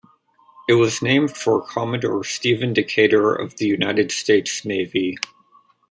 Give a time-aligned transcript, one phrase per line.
[0.67, 5.15] It was named for Commodore Stephen Decatur of the United States Navy.